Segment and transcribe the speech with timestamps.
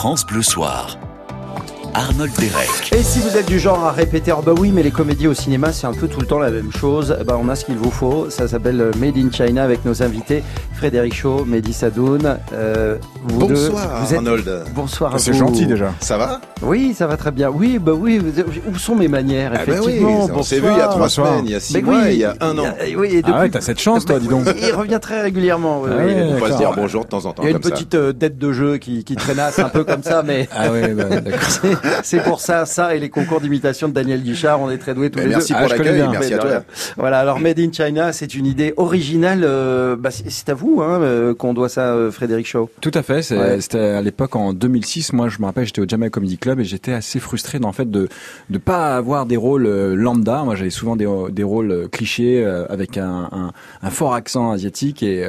[0.00, 1.07] France Bleu Soir.
[1.98, 2.92] Arnold Derek.
[2.92, 5.34] Et si vous êtes du genre à répéter, oh bah oui, mais les comédies au
[5.34, 7.74] cinéma, c'est un peu tout le temps la même chose, ben on a ce qu'il
[7.74, 8.30] vous faut.
[8.30, 12.38] Ça s'appelle Made in China avec nos invités Frédéric Shaw, Mehdi Sadoun.
[12.52, 14.64] Euh, vous Bonsoir, deux, Arnold.
[14.76, 15.92] Bonsoir à C'est gentil déjà.
[15.98, 16.40] Ça va?
[16.62, 17.50] Oui, ça va très bien.
[17.50, 18.22] Oui, bah oui.
[18.72, 20.26] Où sont mes manières ah Effectivement.
[20.26, 22.10] Bah oui, on s'est vu il y a trois semaines, il y a six mois,
[22.10, 22.66] il y a un an.
[22.96, 23.32] oui, et depuis...
[23.34, 24.46] Ah ouais, t'as cette chance, toi, dis donc.
[24.62, 25.82] Il revient très régulièrement.
[25.84, 27.42] Ah oui, on va se dire bonjour de temps en temps.
[27.42, 30.04] Il y a une petite euh, dette de jeu qui, qui traînasse un peu comme
[30.04, 30.48] ça, mais.
[30.56, 31.40] Ah oui, bah, d'accord.
[32.02, 34.60] C'est pour ça ça, et les concours d'imitation de Daniel Guichard.
[34.60, 35.58] On est très doués tous les merci deux.
[35.58, 36.64] Merci pour ah, l'accueil, merci à toi.
[36.96, 39.42] Voilà, alors Made in China, c'est une idée originale.
[39.44, 42.70] Euh, bah, c'est à vous hein, euh, qu'on doit ça, euh, Frédéric Shaw.
[42.80, 43.22] Tout à fait.
[43.22, 45.12] C'était à l'époque en 2006.
[45.12, 47.90] Moi, je me rappelle, j'étais au Jamaica Comedy Club et j'étais assez frustré en fait
[47.90, 48.08] de
[48.50, 50.42] ne pas avoir des rôles lambda.
[50.44, 53.52] Moi, j'avais souvent des, des rôles clichés avec un, un,
[53.82, 55.28] un, fort accent asiatique et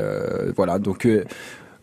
[0.55, 0.79] voilà.
[0.79, 1.07] Donc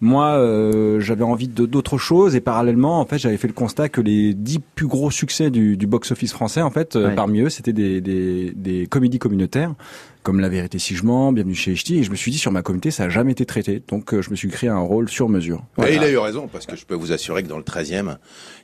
[0.01, 4.01] moi, euh, j'avais envie d'autres choses et parallèlement, en fait, j'avais fait le constat que
[4.01, 7.73] les dix plus gros succès du, du box-office français, en fait, euh, parmi eux, c'était
[7.73, 9.75] des, des, des, comédies communautaires
[10.23, 12.51] comme La Vérité si je mens, Bienvenue chez Echti, et je me suis dit sur
[12.51, 15.09] ma communauté, ça a jamais été traité, donc euh, je me suis créé un rôle
[15.09, 15.63] sur mesure.
[15.87, 18.17] Et il a eu raison, parce que je peux vous assurer que dans le 13e,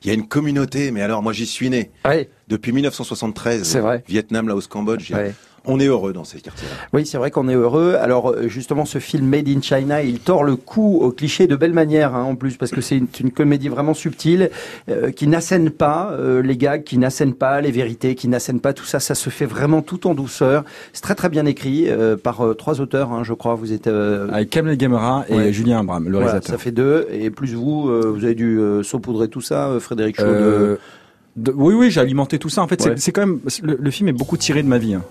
[0.03, 1.92] il y a une communauté, mais alors moi j'y suis né.
[2.48, 4.03] Depuis 1973, vrai.
[4.08, 5.12] Vietnam, Laos, Cambodge,
[5.64, 6.74] on est heureux dans ces quartiers-là.
[6.92, 7.96] Oui, c'est vrai qu'on est heureux.
[8.00, 11.54] Alors euh, justement, ce film Made in China, il tord le cou au cliché de
[11.56, 14.50] belle manière, hein, en plus, parce que c'est une, comédie vraiment subtile,
[14.88, 18.72] euh, qui n'assène pas euh, les gags, qui n'assène pas les vérités, qui n'assène pas
[18.72, 18.98] tout ça.
[18.98, 20.64] Ça se fait vraiment tout en douceur.
[20.92, 21.88] C'est très très bien écrit
[22.22, 23.54] par trois auteurs, hein, je crois.
[23.54, 26.50] Vous êtes avec Kamel Gamera et Julien Abram, le réalisateur.
[26.50, 30.26] Ça fait deux, et plus vous, vous avez dû saupoudrer tout ça, Frédéric Chaud.
[31.54, 32.62] oui, oui, j'ai alimenté tout ça.
[32.62, 34.94] En fait, c'est quand même le, film est beaucoup tiré de ma vie.
[34.94, 35.02] Hein.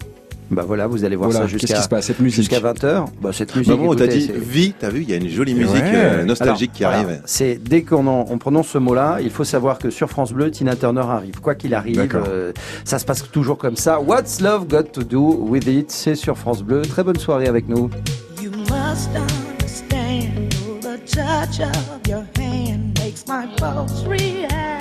[0.51, 1.81] Bah voilà, vous allez voir ça jusqu'à
[2.19, 3.05] jusqu'à 20h.
[3.21, 3.71] Bah cette musique.
[3.71, 6.25] Bah bon, on t'a dit vie, t'as vu, il y a une jolie musique euh,
[6.25, 7.21] nostalgique qui arrive.
[7.25, 10.75] C'est dès qu'on on prononce ce mot-là, il faut savoir que sur France Bleu, Tina
[10.75, 11.39] Turner arrive.
[11.39, 12.51] Quoi qu'il arrive, euh,
[12.83, 14.01] ça se passe toujours comme ça.
[14.01, 15.89] What's love got to do with it?
[15.89, 16.81] C'est sur France Bleu.
[16.81, 17.89] Très bonne soirée avec nous.
[18.41, 20.49] You must understand
[20.81, 24.80] the touch of your hand makes my pulse react.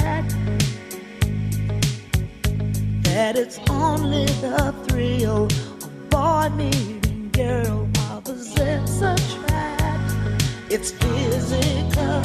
[3.11, 10.45] That it's only the thrill of boy meeting girl opposites attract.
[10.71, 12.23] It's physical,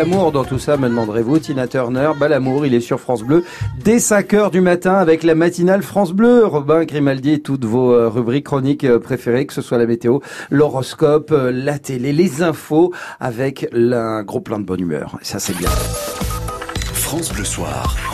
[0.00, 3.44] l'amour dans tout ça, me demanderez-vous, Tina Turner, bah l'amour, il est sur France Bleu
[3.84, 6.46] dès 5 heures du matin avec la matinale France Bleu.
[6.46, 10.20] Robin Grimaldi et toutes vos euh, rubriques chroniques euh, préférées, que ce soit la météo,
[10.50, 15.18] l'horoscope, euh, la télé, les infos, avec un gros plein de bonne humeur.
[15.20, 15.68] ça, c'est bien.
[16.94, 18.09] France Bleu Soir.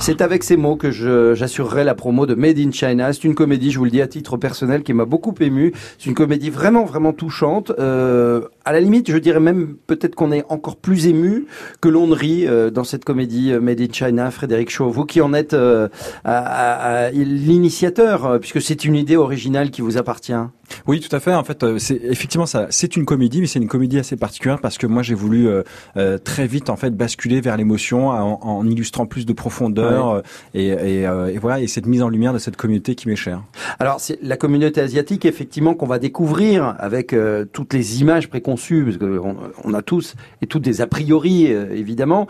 [0.00, 0.90] C'est avec ces mots que
[1.34, 3.12] j'assurerai la promo de Made in China.
[3.12, 5.72] C'est une comédie, je vous le dis à titre personnel, qui m'a beaucoup ému.
[5.98, 7.72] C'est une comédie vraiment, vraiment touchante.
[7.78, 11.46] Euh, à la limite, je dirais même peut-être qu'on est encore plus ému
[11.80, 14.30] que l'on ne rit euh, dans cette comédie euh, Made in China.
[14.30, 15.88] Frédéric Shaw, vous qui en êtes euh,
[17.12, 20.32] l'initiateur, puisque c'est une idée originale qui vous appartient.
[20.86, 21.34] Oui, tout à fait.
[21.34, 22.66] En fait, c'est effectivement ça.
[22.70, 25.48] C'est une comédie, mais c'est une comédie assez particulière parce que moi j'ai voulu
[26.24, 30.22] très vite en fait basculer vers l'émotion en, en, illustrant plus de profondeur euh,
[30.54, 33.42] euh, et, voilà, et cette mise en lumière de cette communauté qui m'est chère.
[33.78, 38.84] Alors, c'est la communauté asiatique, effectivement, qu'on va découvrir avec euh, toutes les images préconçues,
[38.84, 42.26] parce qu'on on a tous et toutes des a priori, évidemment.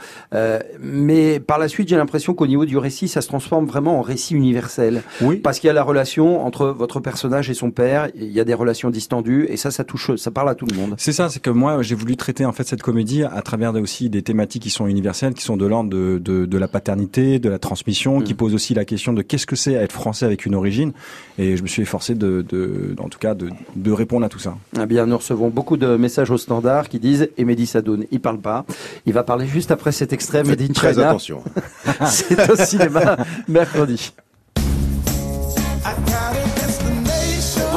[0.80, 4.02] mais par la suite, j'ai l'impression qu'au niveau du récit, ça se transforme vraiment en
[4.02, 5.02] récit universel.
[5.20, 5.36] Oui.
[5.36, 8.08] Parce qu'il y a la relation entre votre personnage et son père.
[8.28, 10.76] Il y a des relations distendues, et ça, ça touche, ça parle à tout le
[10.76, 10.94] monde.
[10.98, 14.10] C'est ça, c'est que moi, j'ai voulu traiter en fait cette comédie à travers aussi
[14.10, 17.48] des thématiques qui sont universelles, qui sont de l'ordre de, de, de la paternité, de
[17.48, 18.36] la transmission, qui mm.
[18.36, 20.92] pose aussi la question de qu'est-ce que c'est être français avec une origine.
[21.38, 24.38] Et je me suis efforcé de, de en tout cas, de, de, répondre à tout
[24.38, 24.56] ça.
[24.80, 28.20] Eh bien, nous recevons beaucoup de messages au standard qui disent et Mehdi Sadoun, il
[28.20, 28.64] parle pas.
[29.06, 31.42] Il va parler juste après cet extrait in Très attention.
[32.06, 33.16] c'est au cinéma
[33.48, 34.12] mercredi.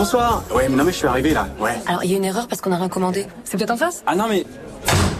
[0.02, 0.42] Bonsoir.
[0.52, 1.48] Ouais, mais non mais je suis arrivé là.
[1.60, 1.76] Ouais.
[1.86, 3.28] Alors il y a une erreur parce qu'on a rien commandé.
[3.44, 4.48] C'est peut-être en face Ah non mais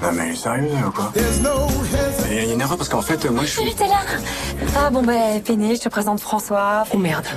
[0.02, 1.12] non mais sérieux ou quoi
[2.28, 3.76] Il y a une erreur parce qu'en fait moi je suis...
[3.76, 4.00] t'es là
[4.76, 5.14] Ah bon bah
[5.46, 6.86] Péné, je te présente François.
[6.96, 7.28] Oh merde.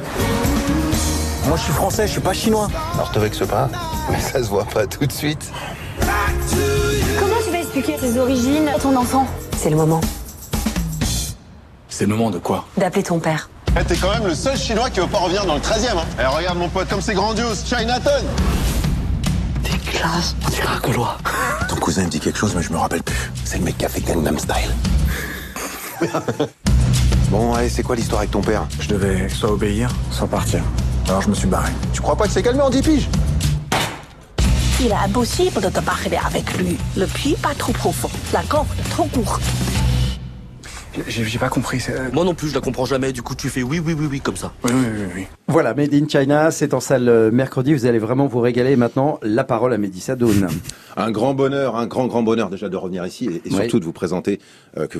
[1.46, 2.69] Moi je suis français, je suis pas chinois.
[2.94, 3.69] Alors te vexe pas,
[4.11, 5.52] mais ça se voit pas tout de suite.
[6.00, 9.26] Comment tu vas expliquer tes origines à ton enfant?
[9.58, 10.00] C'est le moment.
[11.90, 12.64] C'est le moment de quoi?
[12.79, 13.50] D'appeler ton père.
[13.79, 15.88] Eh, T'es quand même le seul chinois qui veut pas revenir dans le 13 e
[15.88, 16.05] hein.
[16.21, 18.25] Eh regarde mon pote, comme c'est grandiose, Chinatown
[19.94, 20.35] classe.
[20.47, 21.19] On dirait un Gaulois.
[21.69, 23.31] Ton cousin me dit quelque chose, mais je me rappelle plus.
[23.44, 24.75] C'est le mec qui a fait Gangnam Style.
[27.31, 28.67] bon, allez, c'est quoi l'histoire avec ton père?
[28.81, 30.62] Je devais soit obéir, soit partir.
[31.09, 31.71] Alors je me suis barré.
[31.93, 33.09] Tu crois pas que c'est calmé en 10 piges
[34.81, 36.76] Il est impossible de te parler avec lui.
[36.97, 39.43] Le puits pas trop profond, la corde trop courte.
[41.08, 41.85] J'ai pas compris.
[41.88, 43.12] Euh, Moi non plus, je la comprends jamais.
[43.12, 44.52] Du coup, tu fais oui, oui, oui, oui, comme ça.
[44.64, 45.06] Oui, oui, oui.
[45.17, 45.26] oui.
[45.49, 47.75] Voilà, Made in China, c'est en salle euh, mercredi.
[47.75, 48.76] Vous allez vraiment vous régaler.
[48.76, 50.49] Maintenant, la parole à Mehdi Sadoun.
[50.96, 53.93] un grand bonheur, un grand, grand bonheur déjà de revenir ici et, surtout de vous
[53.93, 54.41] présenter
[54.76, 54.99] euh, que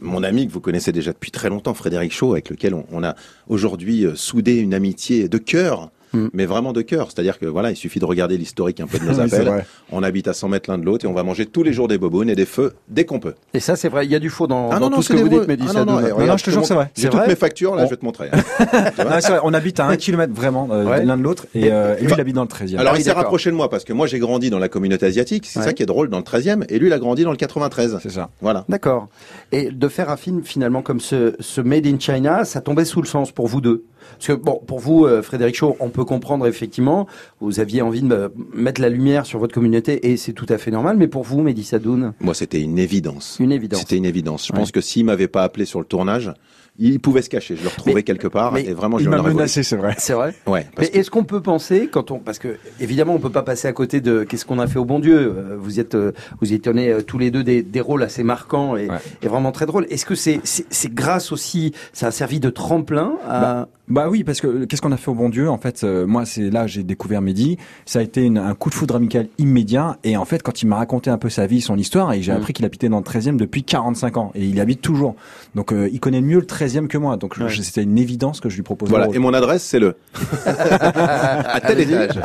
[0.00, 3.02] mon ami que vous connaissez déjà depuis très longtemps, Frédéric Chaud, avec lequel on, on
[3.02, 3.14] a
[3.48, 5.90] aujourd'hui soudé une amitié de cœur.
[6.12, 6.26] Mm.
[6.32, 7.10] mais vraiment de cœur.
[7.10, 9.64] C'est-à-dire que voilà, il suffit de regarder l'historique un peu de nos appels.
[9.90, 11.88] On habite à 100 mètres l'un de l'autre et on va manger tous les jours
[11.88, 13.34] des bobounes et des feux dès qu'on peut.
[13.54, 14.04] Et ça, c'est vrai.
[14.04, 15.66] Il y a du faux dans, ah dans non, tout ce que vous dites, Mehdi.
[15.68, 16.90] Ah non, non, non, je te jure, c'est vrai.
[16.96, 18.30] J'ai toutes mes factures, là, je vais te montrer.
[19.44, 22.34] On habite à un kilomètre vraiment euh, l'un de l'autre et, euh, lui, il habite
[22.34, 22.78] dans le 13e.
[22.78, 25.46] Alors, il s'est rapproché de moi parce que moi, j'ai grandi dans la communauté asiatique.
[25.46, 27.36] C'est ça qui est drôle dans le 13e et lui, il a grandi dans le
[27.36, 27.98] 93.
[28.02, 28.30] C'est ça.
[28.40, 28.64] Voilà.
[28.68, 29.08] D'accord.
[29.50, 33.00] Et de faire un film finalement comme ce, ce Made in China, ça tombait sous
[33.00, 33.84] le sens pour vous deux.
[34.18, 37.06] Parce que bon, pour vous, euh, Frédéric Chaud, on peut comprendre effectivement,
[37.40, 40.70] vous aviez envie de mettre la lumière sur votre communauté et c'est tout à fait
[40.70, 40.96] normal.
[40.96, 43.36] Mais pour vous, Mehdi Sadoun Moi, c'était une évidence.
[43.40, 43.80] Une évidence.
[43.80, 44.46] C'était une évidence.
[44.46, 46.32] Je pense que s'il m'avait pas appelé sur le tournage,
[46.78, 47.56] il pouvait se cacher.
[47.56, 49.94] Je le retrouvais quelque part et vraiment je il m'a menacé, c'est vrai.
[49.98, 50.34] C'est vrai.
[50.46, 50.66] Ouais.
[50.78, 53.72] Mais est-ce qu'on peut penser quand on parce que évidemment on peut pas passer à
[53.72, 55.18] côté de qu'est-ce qu'on a fait au bon Dieu.
[55.18, 58.76] Euh, vous êtes euh, vous êtes euh, tous les deux des, des rôles assez marquants
[58.76, 58.88] et,
[59.22, 59.86] et vraiment très drôles.
[59.90, 64.24] Est-ce que c'est c'est grâce aussi ça a servi de tremplin à bah, bah oui
[64.24, 65.50] parce que qu'est-ce qu'on a fait au bon Dieu?
[65.50, 68.74] En fait moi c'est là j'ai découvert Mehdi ça a été une, un coup de
[68.74, 71.76] foudre amical immédiat et en fait quand il m'a raconté un peu sa vie son
[71.76, 72.36] histoire et j'ai mm.
[72.36, 75.16] appris qu'il habitait dans le 13e depuis 45 ans et il y habite toujours
[75.54, 78.62] donc il connaît mieux le 13e que moi donc c'était une évidence que je lui
[78.62, 78.90] proposais.
[78.90, 79.96] Voilà, et mon adresse, c'est le.
[80.46, 82.20] à tel étage.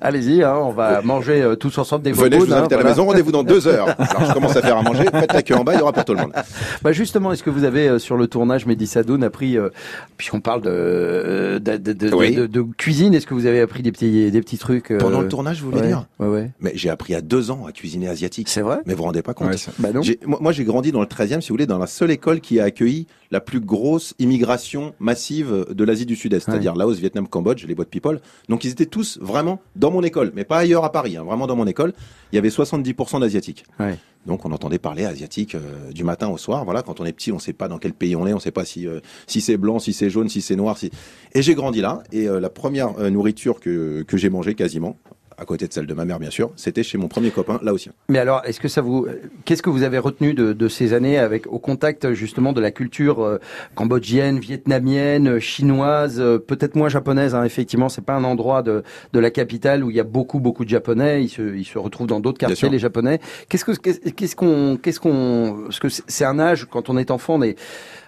[0.00, 2.84] Allez-y, hein, on va manger euh, tous ensemble des Venez, je vous invite à la
[2.84, 3.88] maison, rendez-vous dans deux heures.
[3.98, 5.92] Alors je commence à faire à manger, faites la queue en bas, il y aura
[5.92, 6.32] pour tout le monde.
[6.82, 9.70] Bah justement, est-ce que vous avez euh, sur le tournage, Mehdi Sadoun a pris, euh,
[10.16, 14.30] puisqu'on parle de de, de, de, de, cuisine, est-ce que vous avez appris des petits,
[14.30, 16.50] des petits trucs euh, Pendant le tournage, vous voulez dire Ouais, ouais.
[16.60, 18.48] Mais j'ai appris à deux ans à cuisiner asiatique.
[18.48, 18.78] C'est vrai?
[18.86, 20.02] Mais vous vous rendez pas compte bah non.
[20.26, 22.64] Moi, j'ai grandi dans le 13e, si vous voulez, dans la seule école qui a
[22.64, 27.74] accueilli la plus grosse immigration massive de l'Asie du Sud-Est, c'est-à-dire Laos, Vietnam, Cambodge, les
[27.74, 28.18] boîtes people.
[28.48, 31.46] Donc ils étaient tous vraiment dans mon école, mais pas ailleurs à Paris, hein, vraiment
[31.46, 31.92] dans mon école.
[32.32, 33.66] Il y avait 70% d'asiatiques.
[33.78, 33.98] Ouais.
[34.24, 36.64] Donc on entendait parler asiatique euh, du matin au soir.
[36.64, 38.36] Voilà, quand on est petit, on ne sait pas dans quel pays on est, on
[38.36, 40.78] ne sait pas si euh, si c'est blanc, si c'est jaune, si c'est noir.
[40.78, 40.90] Si...
[41.34, 42.02] Et j'ai grandi là.
[42.12, 44.96] Et euh, la première nourriture que que j'ai mangée quasiment,
[45.38, 47.72] à côté de celle de ma mère bien sûr, c'était chez mon premier copain, là
[47.72, 47.90] aussi.
[48.08, 49.06] Mais alors, est-ce que ça vous,
[49.44, 52.70] qu'est-ce que vous avez retenu de, de, ces années avec au contact justement de la
[52.70, 53.38] culture euh,
[53.74, 57.34] cambodgienne, vietnamienne, chinoise, euh, peut-être moins japonaise.
[57.34, 60.40] Hein, effectivement, c'est pas un endroit de, de la capitale où il y a beaucoup
[60.40, 61.22] beaucoup de japonais.
[61.22, 63.20] Ils se, ils se retrouvent dans d'autres quartiers les japonais.
[63.48, 67.34] Qu'est-ce que qu'est-ce qu'on qu'est-ce qu'on parce que c'est un âge quand on est enfant,
[67.34, 67.56] on est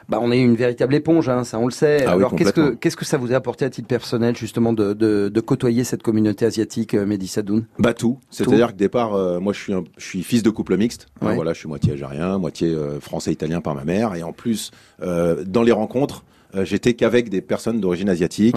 [0.09, 2.05] bah, on est une véritable éponge, hein, ça on le sait.
[2.07, 4.95] Ah Alors qu'est-ce que qu'est-ce que ça vous a apporté à titre personnel justement de,
[4.95, 7.67] de, de côtoyer cette communauté asiatique, euh, Mehdi Sadoun?
[7.79, 8.19] Bah tout.
[8.31, 11.09] C'est-à-dire que départ, euh, moi je suis je suis fils de couple mixte.
[11.21, 14.71] voilà, je suis moitié algérien, moitié euh, français italien par ma mère, et en plus
[15.01, 16.25] dans les rencontres,
[16.63, 18.57] j'étais qu'avec des personnes d'origine asiatique.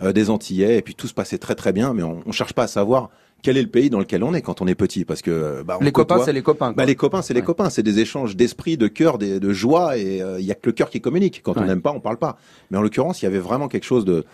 [0.00, 2.64] Des Antillais, et puis tout se passait très très bien, mais on, on cherche pas
[2.64, 3.10] à savoir
[3.42, 5.78] quel est le pays dans lequel on est quand on est petit parce que bah,
[5.80, 8.76] les copains c'est les copains bah, les copains c'est les copains c'est des échanges d'esprit
[8.76, 11.40] de cœur de joie et il euh, y a que le cœur qui communique.
[11.42, 12.38] Quand on n'aime pas on parle pas.
[12.70, 14.24] Mais en l'occurrence il y avait vraiment quelque chose de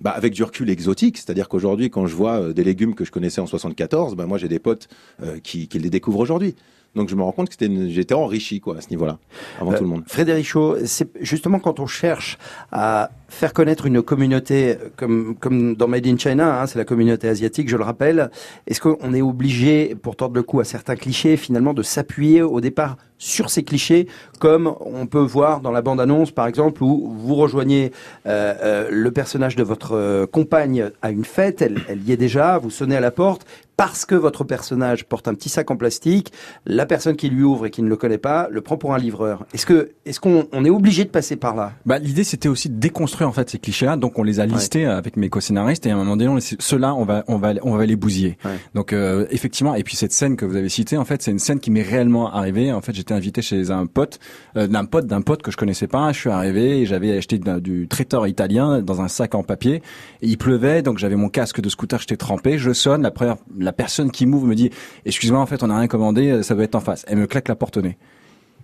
[0.00, 3.12] bah, avec du recul exotique, c'est-à-dire qu'aujourd'hui, quand je vois euh, des légumes que je
[3.12, 4.88] connaissais en 74, bah, moi j'ai des potes
[5.22, 6.56] euh, qui, qui les découvrent aujourd'hui.
[6.94, 9.18] Donc je me rends compte que j'étais enrichi quoi à ce niveau-là,
[9.60, 10.04] avant tout le monde.
[10.06, 12.38] Frédéric Chaud, c'est justement quand on cherche
[12.70, 17.28] à faire connaître une communauté comme comme dans Made in China, hein, c'est la communauté
[17.28, 18.30] asiatique, je le rappelle.
[18.66, 22.60] Est-ce qu'on est obligé, pour tordre le cou à certains clichés, finalement, de s'appuyer au
[22.60, 24.06] départ sur ces clichés,
[24.38, 27.92] comme on peut voir dans la bande-annonce, par exemple, où vous rejoignez
[28.26, 32.58] euh, euh, le personnage de votre euh, compagne à une fête, elle, y est déjà,
[32.58, 36.32] vous sonnez à la porte, parce que votre personnage porte un petit sac en plastique,
[36.66, 38.98] la personne qui lui ouvre et qui ne le connaît pas le prend pour un
[38.98, 39.46] livreur.
[39.52, 41.72] Est-ce que est-ce qu'on on est obligé de passer par là?
[41.84, 44.86] Bah l'idée c'était aussi de déconstruire en fait ces clichés-là, donc on les a listés
[44.86, 47.86] avec mes co-scénaristes et à un moment donné ceux-là on va on va on va
[47.86, 48.36] les bousiller.
[48.74, 51.38] Donc euh, effectivement et puis cette scène que vous avez citée en fait c'est une
[51.38, 52.72] scène qui m'est réellement arrivée.
[52.72, 54.18] En fait j'étais invité chez un pote
[54.56, 56.12] euh, d'un pote d'un pote que je connaissais pas.
[56.12, 59.82] Je suis arrivé et j'avais acheté du traiteur italien dans un sac en papier.
[60.22, 62.58] Et il pleuvait donc j'avais mon casque de scooter j'étais trempé.
[62.58, 64.70] Je sonne la première la personne qui m'ouvre me dit
[65.04, 67.48] excuse-moi en fait on n'a rien commandé ça doit être en face elle me claque
[67.48, 67.96] la porte au nez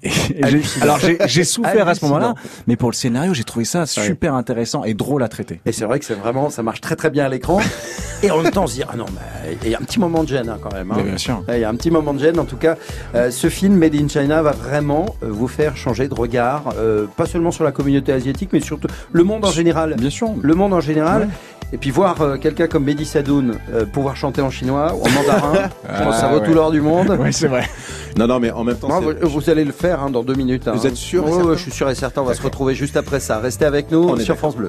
[0.03, 0.45] et
[0.81, 2.35] alors j'ai souffert à ce moment-là,
[2.67, 5.61] mais pour le scénario, j'ai trouvé ça super intéressant et drôle à traiter.
[5.67, 7.61] Et c'est vrai que c'est vraiment, ça marche très très bien à l'écran.
[8.23, 10.01] et en même temps, on se dit ah non, mais il y a un petit
[10.01, 10.91] moment de gêne hein, quand même.
[10.91, 11.03] Hein.
[11.03, 11.43] bien sûr.
[11.49, 12.39] Il y a un petit moment de gêne.
[12.39, 12.77] En tout cas,
[13.15, 16.75] euh, ce film Made in China va vraiment euh, vous faire changer de regard,
[17.17, 19.95] pas seulement sur la communauté asiatique, mais surtout le monde en général.
[19.97, 20.31] Bien sûr.
[20.41, 21.29] Le monde en général.
[21.73, 25.11] Et puis voir euh, quelqu'un comme Mehdi Sadoun euh, pouvoir chanter en chinois ou en
[25.11, 25.53] mandarin,
[25.85, 27.17] je pense que ça vaut tout l'or du monde.
[27.21, 27.69] Oui, c'est vrai.
[28.17, 28.89] Non, non, mais en même temps.
[29.23, 30.67] vous, allez le faire hein, dans deux minutes.
[30.67, 30.73] Hein.
[30.75, 32.23] Vous êtes sûr Je suis sûr et certain.
[32.23, 33.39] On va se retrouver juste après ça.
[33.39, 34.69] Restez avec nous sur France Bleu.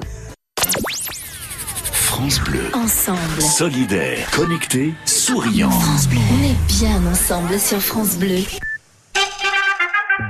[2.22, 2.60] France Bleu.
[2.74, 3.42] Ensemble.
[3.42, 4.30] Solidaire.
[4.36, 4.94] Connecté.
[5.06, 5.72] Souriant.
[5.72, 6.20] France Bleu.
[6.32, 8.44] On est bien ensemble sur France Bleu.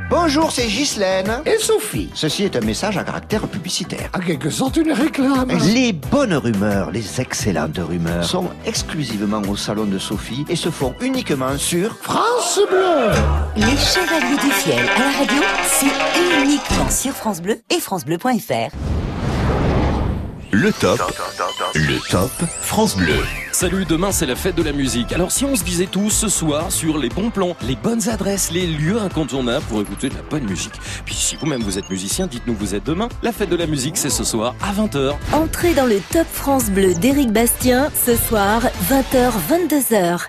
[0.09, 1.41] Bonjour, c'est Ghislaine.
[1.45, 2.09] Et Sophie.
[2.13, 4.09] Ceci est un message à caractère publicitaire.
[4.15, 5.49] En quelque sorte, une réclame.
[5.73, 10.93] Les bonnes rumeurs, les excellentes rumeurs, sont exclusivement au salon de Sophie et se font
[11.01, 13.11] uniquement sur France Bleu.
[13.55, 19.00] Les Chevaliers du Fiel à la radio, c'est uniquement sur France Bleu et FranceBleu.fr.
[20.53, 20.99] Le top.
[21.75, 22.29] Le top
[22.61, 23.23] France Bleu.
[23.53, 25.13] Salut, demain c'est la fête de la musique.
[25.13, 28.51] Alors si on se disait tous ce soir sur les bons plans, les bonnes adresses,
[28.51, 30.73] les lieux incontournables pour écouter de la bonne musique.
[31.05, 33.07] Puis si vous-même vous êtes musicien, dites-nous vous êtes demain.
[33.23, 35.13] La fête de la musique c'est ce soir à 20h.
[35.31, 40.27] Entrez dans le top France Bleu d'Éric Bastien ce soir 20h 22h.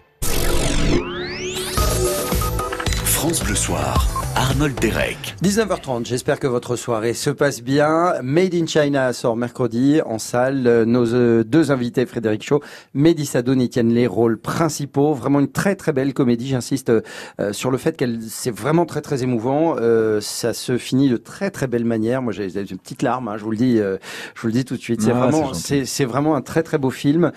[3.05, 4.12] France Bleu Soir.
[4.43, 5.37] Arnold Derek.
[5.45, 8.15] 19h30, j'espère que votre soirée se passe bien.
[8.25, 10.83] Made in China sort mercredi en salle.
[10.83, 12.61] Nos euh, deux invités, Frédéric Chaud,
[12.93, 15.15] Mehdi Sadoun, y tiennent les rôles principaux.
[15.15, 16.49] Vraiment une très très belle comédie.
[16.49, 19.77] J'insiste euh, sur le fait qu'elle c'est vraiment très très émouvant.
[19.79, 22.21] Euh, ça se finit de très très belle manière.
[22.21, 24.75] Moi j'ai une petite larme, hein, je vous le dis, je vous le dis tout
[24.75, 25.03] de suite.
[25.03, 27.31] C'est ah, vraiment c'est vraiment un très très beau film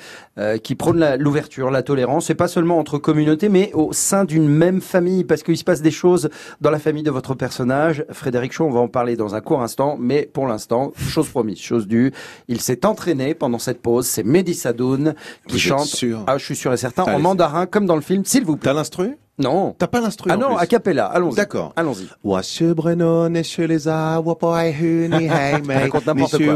[0.63, 2.25] qui prône l'ouverture, la, tolérance.
[2.25, 5.83] C'est pas seulement entre communautés, mais au sein d'une même famille, parce qu'il se passe
[5.83, 6.29] des choses
[6.62, 8.05] dans la famille de votre personnage.
[8.11, 11.59] Frédéric Chaud, on va en parler dans un court instant, mais pour l'instant, chose promise,
[11.59, 12.11] chose due.
[12.47, 14.07] Il s'est entraîné pendant cette pause.
[14.07, 15.15] C'est Mehdi Sadoun
[15.47, 15.85] qui chante.
[16.27, 18.71] Ah, je suis sûr et certain, en mandarin, comme dans le film, s'il vous plaît.
[18.71, 19.17] T'as l'instru?
[19.37, 19.75] Non.
[19.77, 21.07] T'as pas l'instru Ah non, a cappella.
[21.07, 21.35] Allons-y.
[21.35, 21.73] D'accord.
[21.75, 22.07] Allons-y.
[25.81, 26.31] Raconte n'importe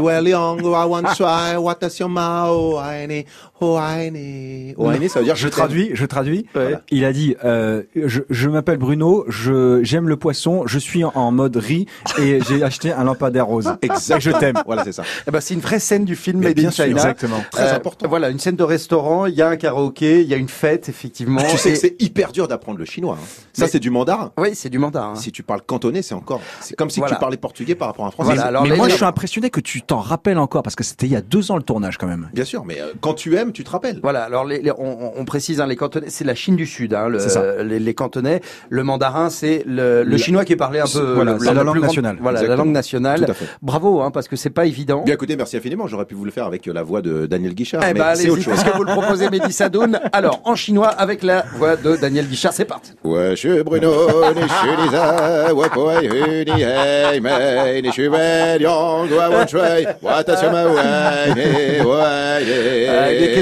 [5.08, 6.46] Ça veut dire je traduis, je traduis.
[6.90, 11.30] Il a dit euh, je, je m'appelle Bruno, je j'aime le poisson, je suis en,
[11.30, 11.86] mode riz
[12.18, 13.72] et j'ai acheté un lampadaire rose.
[13.82, 14.20] Exact.
[14.20, 14.56] Je t'aime.
[14.66, 15.02] Voilà, c'est ça.
[15.26, 16.88] Eh ben c'est une vraie scène du film Made in China.
[16.88, 17.42] Exactement.
[17.50, 18.08] Très important.
[18.08, 20.88] Voilà, une scène de restaurant, il y a un karaoké, il y a une fête
[20.88, 21.40] effectivement.
[21.50, 23.16] Tu sais que c'est hyper dur d'apprendre apprendre le chinois.
[23.18, 23.26] hein.
[23.52, 24.32] Ça, c'est du mandarin.
[24.36, 25.16] Oui, c'est du mandarin.
[25.16, 26.40] Si tu parles cantonais, c'est encore.
[26.60, 27.16] C'est comme si Voilà.
[27.16, 28.34] tu parlais portugais par rapport à un français.
[28.34, 31.06] Voilà, alors mais moi, je suis impressionné que tu t'en rappelles encore parce que c'était
[31.06, 32.28] il y a deux ans le tournage quand même.
[32.34, 34.00] Bien sûr, mais euh, quand tu aimes, tu te rappelles?
[34.02, 36.94] Voilà, alors les, les- on, on précise, hein, les cantonais, c'est la Chine du Sud,
[36.94, 37.62] hein, le- C'est ça.
[37.62, 38.40] les, les cantonais.
[38.68, 41.12] Le mandarin, c'est le, le La- chinois qui est parlé un peu.
[41.14, 42.16] voilà, la langue grande- nationale.
[42.20, 43.24] Voilà, la langue nationale.
[43.24, 43.46] Tout à fait.
[43.62, 45.02] Bravo, hein, parce que c'est pas évident.
[45.04, 45.86] Bien écoutez, merci infiniment.
[45.86, 47.82] J'aurais pu vous le faire avec euh, la voix de Daniel Guichard.
[47.84, 48.54] Eh mais ben, c'est autre chose.
[48.54, 50.00] puisque vous le proposez, Mehdi Sadoun.
[50.12, 52.92] Alors, en chinois, avec la voix de Daniel Guichard, c'est parti.
[53.04, 53.92] Ouais, je suis Bruno,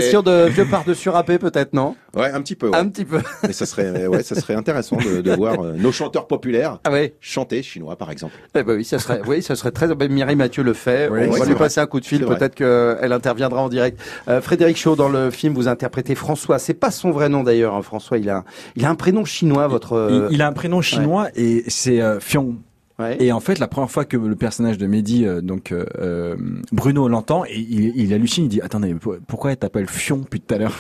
[0.01, 1.97] questions de vieux par-dessus râpé, peut-être, non?
[2.17, 2.71] Ouais, un petit peu.
[2.71, 2.77] ouais.
[2.77, 3.21] Un petit peu.
[3.43, 6.91] Mais ça serait, ouais, ça serait intéressant de, de voir euh, nos chanteurs populaires Ah
[7.21, 8.33] chanter chinois, par exemple.
[8.55, 9.95] Eh ben oui, ça serait, oui, ça serait très.
[9.95, 11.09] Ben, Mireille Mathieu le fait.
[11.11, 11.55] Oui, on va lui vrai.
[11.55, 12.25] passer un coup de fil.
[12.25, 14.01] Peut-être qu'elle interviendra en direct.
[14.29, 16.59] Euh, Frédéric Chaud, dans le film, vous interprétez François.
[16.59, 17.75] C'est pas son vrai nom d'ailleurs.
[17.75, 18.45] hein, François, il a,
[18.77, 19.67] il a un prénom chinois.
[19.67, 20.27] Votre.
[20.31, 22.57] Il, il a un prénom chinois et c'est euh, Fion.
[22.99, 23.17] Ouais.
[23.23, 26.37] Et en fait, la première fois que le personnage de Mehdi, euh, donc euh, euh,
[26.73, 30.41] Bruno, l'entend, et il, il hallucine, il dit "Attendez, pour- pourquoi elle t'appelle Fion depuis
[30.41, 30.75] tout à l'heure?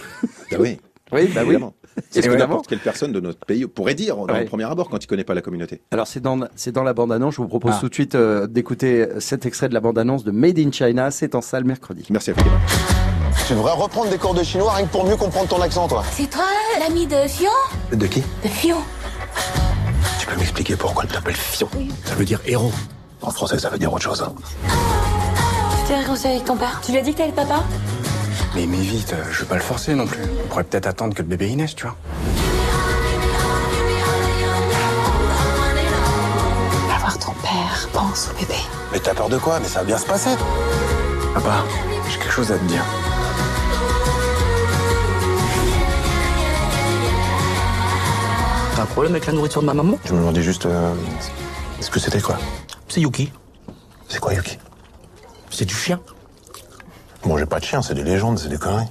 [0.52, 0.78] Ah oui.
[1.12, 1.50] oui, bah oui.
[1.50, 1.74] évidemment.
[2.10, 4.40] C'est ce que n'importe quelle personne de notre pays pourrait dire dans Ouais.
[4.42, 5.80] le premier abord quand il connaît pas la communauté.
[5.90, 7.34] Alors c'est dans, c'est dans la bande-annonce.
[7.34, 7.78] Je vous propose Ah.
[7.80, 11.10] tout de suite euh, d'écouter cet extrait de la bande-annonce de Made in China.
[11.10, 12.04] C'est en salle mercredi.
[12.10, 12.56] Merci infiniment.
[13.48, 16.04] Tu devrais reprendre des cours de chinois rien que pour mieux comprendre ton accent, toi.
[16.12, 16.44] C'est toi
[16.78, 17.48] l'ami de Fion?
[17.92, 18.20] De qui?
[18.44, 18.76] De Fion
[20.28, 21.68] peux m'expliquer pourquoi elle t'appelle Fion?
[22.04, 22.72] Ça veut dire héros.
[23.22, 24.22] En français, ça veut dire autre chose.
[24.22, 24.32] hein.
[24.68, 26.80] Tu t'es réconcilié avec ton père?
[26.84, 27.62] Tu lui as dit que t'allais le papa?
[28.54, 30.22] Mais mais vite, euh, je veux pas le forcer non plus.
[30.44, 31.96] On pourrait peut-être attendre que le bébé naisse, tu vois.
[36.88, 38.54] Va voir ton père, pense au bébé.
[38.92, 39.58] Mais t'as peur de quoi?
[39.60, 40.30] Mais ça va bien se passer.
[41.34, 41.64] Papa,
[42.10, 42.84] j'ai quelque chose à te dire.
[48.78, 50.64] T'as un problème avec la nourriture de ma maman Je me demandais juste...
[50.64, 50.94] euh,
[51.80, 52.38] Est-ce que c'était quoi
[52.86, 53.32] C'est Yuki.
[54.08, 54.56] C'est quoi, Yuki
[55.50, 55.98] C'est du chien.
[57.24, 58.86] Bon, j'ai pas de chien, c'est des légendes, c'est des conneries.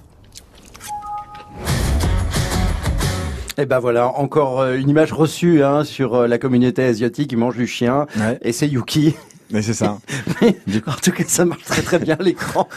[3.58, 7.32] Et ben voilà, encore euh, une image reçue hein, sur euh, la communauté asiatique.
[7.32, 8.08] Il mange du chien.
[8.18, 8.38] Ouais.
[8.42, 9.16] Et c'est Yuki.
[9.52, 10.00] Mais c'est ça.
[10.42, 12.68] Mais, en tout cas, ça marche très très bien à l'écran.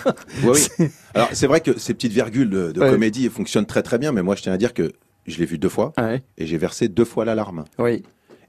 [0.44, 0.86] Oui, oui.
[1.16, 2.90] Alors c'est vrai que ces petites virgules de, de Ouais.
[2.90, 4.92] comédie fonctionnent très très bien, mais moi je tiens à dire que
[5.26, 6.22] je l'ai vu deux fois Ouais.
[6.38, 7.64] et j'ai versé deux fois l'alarme.
[7.78, 8.02] Oui.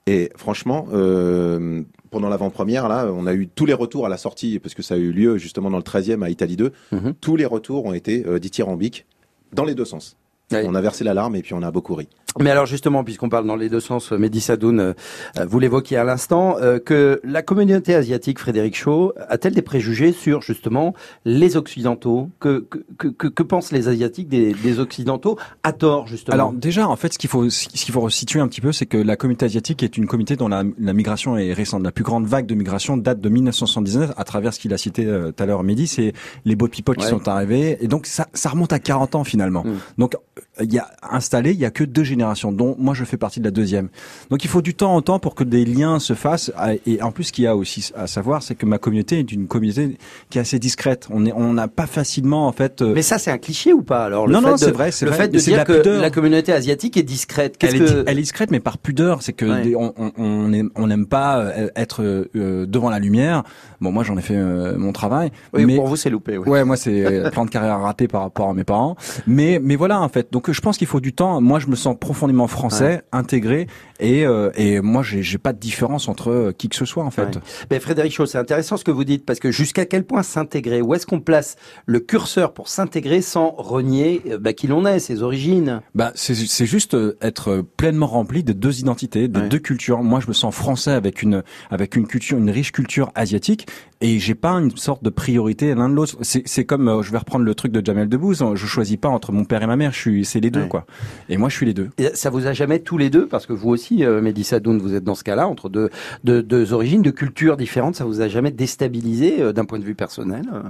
[0.07, 4.57] Et franchement, euh, pendant l'avant-première, là, on a eu tous les retours à la sortie,
[4.59, 6.71] parce que ça a eu lieu justement dans le 13e à Italie 2.
[6.91, 7.13] Mhm.
[7.21, 9.05] Tous les retours ont été euh, dithyrambiques
[9.53, 10.17] dans les deux sens.
[10.53, 12.09] On a versé l'alarme et puis on a beaucoup ri.
[12.39, 14.93] Mais alors justement, puisqu'on parle dans les deux sens, euh, Mehdi Sadoun, euh,
[15.37, 20.13] euh, vous l'évoquiez à l'instant, euh, que la communauté asiatique, Frédéric Shaw, a-t-elle des préjugés
[20.13, 20.93] sur justement
[21.25, 22.29] les Occidentaux?
[22.39, 22.65] Que,
[22.97, 26.33] que, que, que- pensent les Asiatiques des, des Occidentaux À tort, justement?
[26.33, 28.85] Alors déjà, en fait, ce qu'il faut, ce qu'il faut resituer un petit peu, c'est
[28.85, 31.83] que la communauté asiatique est une communauté dont la, la migration est récente.
[31.83, 35.05] La plus grande vague de migration date de 1979, à travers ce qu'il a cité
[35.05, 36.13] euh, tout à l'heure, Mehdi, c'est
[36.45, 39.63] les boat people qui sont arrivés, et donc ça, ça remonte à 40 ans finalement.
[39.63, 39.77] Mm.
[39.97, 40.15] Donc
[40.63, 43.39] il y a installé, il y a que deux générations, dont moi je fais partie
[43.39, 43.89] de la deuxième.
[44.29, 46.51] Donc il faut du temps en temps pour que des liens se fassent.
[46.55, 49.19] à- Et en plus, ce qu'il y a aussi à savoir, c'est que ma communauté
[49.19, 49.97] est une communauté
[50.29, 51.07] qui est assez discrète.
[51.11, 52.81] On est, on n'a pas facilement en fait.
[52.81, 54.91] euh, Mais ça, c'est un cliché ou pas Alors le Non, fait non, c'est vrai,
[54.91, 55.21] c'est Le vrai.
[55.21, 56.01] fait de dire la que pudeur.
[56.01, 57.55] la communauté asiatique est discrète.
[57.61, 59.21] Elle, est, que elle est discrète, mais par pudeur.
[59.21, 59.61] C'est que Ouais.
[59.63, 63.43] des- on, on, on aime- on n'aime pas euh, être euh, devant la lumière.
[63.81, 65.31] Bon, moi, j'en ai fait euh, mon travail.
[65.53, 66.37] Oui, mais pour vous, c'est loupé.
[66.37, 66.47] Oui.
[66.47, 68.95] Ouais, moi c'est plan de carrière raté par rapport à mes parents.
[69.27, 70.31] Mais mais voilà en fait.
[70.31, 71.39] Donc je pense qu'il faut du temps.
[71.41, 73.67] Moi je me sens profondément français, intégré
[73.99, 77.11] et euh, et moi j'ai pas de différence entre euh, qui que ce soit en
[77.11, 77.35] fait.
[77.35, 77.41] Ouais.
[77.69, 80.81] Mais Frédéric Chaud, c'est intéressant ce que vous dites parce que jusqu'à quel point s'intégrer?
[80.81, 84.99] Où est-ce qu'on place le curseur pour s'intégrer sans renier euh, bah, qui l'on est,
[84.99, 85.81] ses origines?
[85.95, 89.49] Bah, c'est juste euh, être pleinement rempli de deux identités, de Ouais.
[89.49, 90.03] deux cultures.
[90.03, 93.67] Moi, je me sens français avec une avec une culture, une riche culture asiatique,
[94.01, 96.17] et j'ai pas une sorte de priorité l'un de l'autre.
[96.21, 98.43] C'est c'est comme euh, je vais reprendre le truc de Jamel Debbouze.
[98.55, 99.91] Je choisis pas entre mon père et ma mère.
[99.93, 100.67] Je suis c'est les deux Ouais.
[100.67, 100.85] quoi.
[101.29, 101.89] Et moi, je suis les deux.
[101.97, 104.77] Et ça vous a jamais tous les deux, parce que vous aussi, euh, Mehdi Sadoun,
[104.79, 105.89] vous êtes dans ce cas-là, entre deux,
[106.23, 109.83] deux, deux origines, deux cultures différentes, ça vous a jamais déstabilisé euh, d'un point de
[109.83, 110.61] vue personnel euh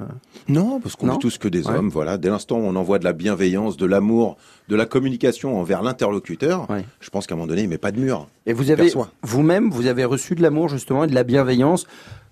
[0.50, 1.76] Non, parce qu'on est tous que des Ouais.
[1.76, 1.90] hommes.
[1.90, 5.82] Voilà, dès l'instant où on envoie de la bienveillance, de l'amour, de la communication envers
[5.84, 6.86] l'interlocuteur, Ouais.
[7.00, 8.28] je pense qu'à un moment donné, il met pas de mur.
[8.46, 11.86] Et vous avez vous-même, vous avez reçu de l'amour justement et de la bienveillance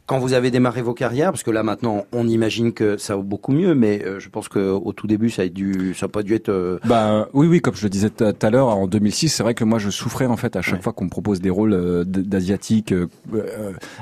[0.10, 3.22] quand vous avez démarré vos carrières, parce que là maintenant on imagine que ça va
[3.22, 6.10] beaucoup mieux, mais euh, je pense que au tout début ça a dû, ça a
[6.10, 6.50] pas dû être.
[6.50, 9.54] Euh, bah oui, oui, comme je le disais tout à l'heure, en 2006, c'est vrai
[9.54, 12.04] que moi je souffrais en fait à chaque fois qu'on me propose des rôles euh,
[12.06, 12.91] d'asiatiques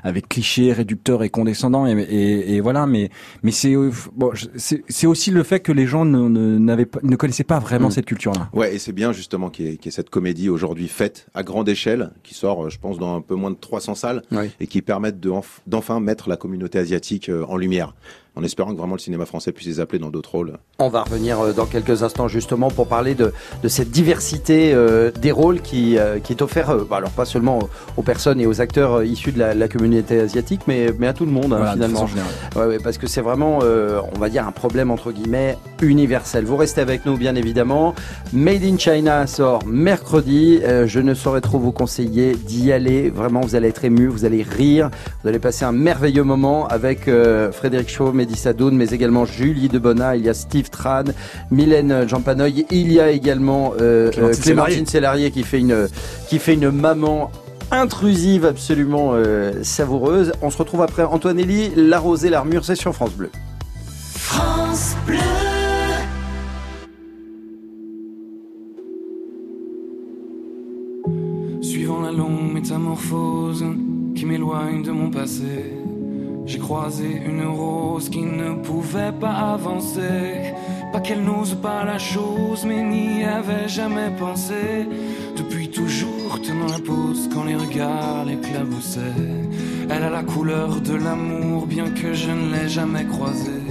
[0.02, 2.88] avec clichés, réducteurs et condescendants, et, et, et voilà.
[2.88, 3.10] Mais
[3.44, 3.76] mais c'est
[4.16, 7.90] bon, c'est aussi le fait que les gens ne, ne, pas, ne connaissaient pas vraiment
[7.90, 7.92] mm.
[7.92, 8.50] cette culture-là.
[8.54, 12.12] Ouais, et c'est bien justement qu'il y, ait cette comédie aujourd'hui faite à grande échelle,
[12.24, 14.22] qui sort, je pense, dans un peu moins de 300 salles,
[14.62, 17.94] et qui permettent d'enfin mettre la communauté asiatique en lumière
[18.38, 20.54] en espérant que vraiment le cinéma français puisse les appeler dans d'autres rôles.
[20.78, 25.12] On va revenir euh, dans quelques instants justement pour parler de, de cette diversité euh,
[25.12, 27.60] des rôles qui, euh, qui est offert, bah, alors pas seulement
[27.98, 31.26] aux personnes et aux acteurs issus de la, la communauté asiatique, mais, mais à tout
[31.26, 32.08] le monde hein, finalement.
[32.56, 36.46] Ouais, ouais, parce que c'est vraiment, on va dire, un problème entre guillemets universel.
[36.46, 37.96] Vous restez avec nous bien évidemment.
[38.34, 40.60] Made in China sort mercredi.
[40.86, 43.10] je ne saurais trop vous conseiller d'y aller.
[43.10, 44.90] Vraiment, vous allez être ému, vous allez rire,
[45.24, 47.10] vous allez passer un merveilleux moment avec
[47.52, 47.90] Frédéric
[48.36, 51.04] Sadoun, mais également Julie Debona, il y a Steve Tran,
[51.52, 54.12] Mylène Jampanoy, il y a également euh,
[54.42, 55.88] Clémentine Célarier qui fait une
[56.30, 57.32] qui fait une maman
[57.72, 60.32] intrusive absolument euh, savoureuse.
[60.42, 63.30] On se retrouve après Antoine Elie, La Rosée, l'Armure, c'est sur France Bleu.
[64.14, 65.18] France Bleu.
[71.62, 73.66] Suivant la longue métamorphose
[74.16, 75.74] qui m'éloigne de mon passé
[76.48, 80.54] j'ai croisé une rose qui ne pouvait pas avancer.
[80.94, 84.88] Pas qu'elle n'ose pas la chose, mais n'y avait jamais pensé.
[85.36, 89.26] Depuis toujours tenant la pose quand les regards l'éclaboussaient.
[89.90, 93.68] Elle a la couleur de l'amour, bien que je ne l'ai jamais croisée.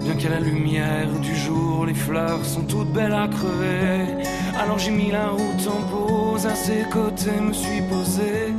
[0.00, 4.24] Bien qu'à la lumière du jour, les fleurs sont toutes belles à crever.
[4.58, 8.54] Alors j'ai mis la route en pause, à ses côtés me suis posé.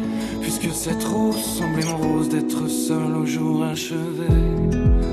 [0.51, 4.33] Puisque cette rose semblait mon rose d'être seul au jour achevé.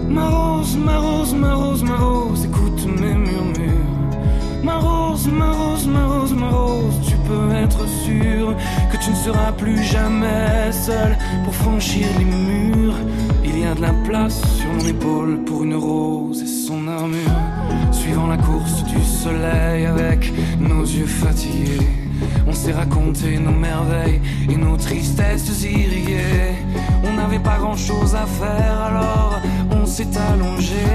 [0.09, 4.23] Ma rose, ma rose, ma rose, ma rose, écoute mes murmures.
[4.63, 8.57] Ma rose, ma rose, ma rose, ma rose, tu peux être sûr
[8.91, 12.97] que tu ne seras plus jamais seul pour franchir les murs.
[13.45, 17.41] Il y a de la place sur mon épaule pour une rose et son armure.
[17.93, 22.06] Suivant la course du soleil avec nos yeux fatigués.
[22.47, 26.55] On s'est raconté nos merveilles et nos tristesses irriguées.
[27.05, 30.87] On n'avait pas grand chose à faire alors on s'est allongé.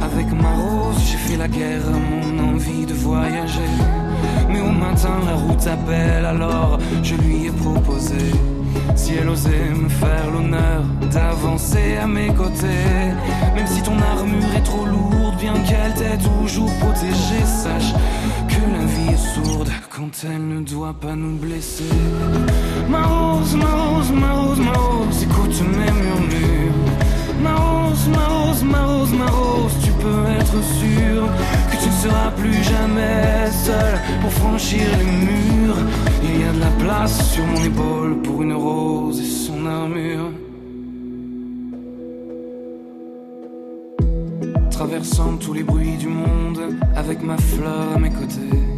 [0.00, 3.72] Avec ma rose, j'ai fait la guerre à mon envie de voyager.
[4.50, 8.32] Mais au matin, la route appelle alors je lui ai proposé.
[8.94, 13.12] Si elle osait me faire l'honneur d'avancer à mes côtés,
[13.54, 17.92] même si ton armure est trop lourde, bien qu'elle t'ait toujours protégée, sache
[18.48, 21.82] que la vie est sourde quand elle ne doit pas nous blesser.
[22.88, 26.78] Ma rose, ma rose, ma rose, ma rose, écoute mes murmures.
[27.42, 31.26] Ma rose, ma rose, ma rose, ma rose, tu peux être sûr
[31.70, 35.78] que tu ne seras plus jamais seul pour franchir les murs.
[36.22, 40.30] Il y a de la place sur mon épaule pour une rose et son armure.
[44.70, 46.60] Traversant tous les bruits du monde
[46.94, 48.77] avec ma fleur à mes côtés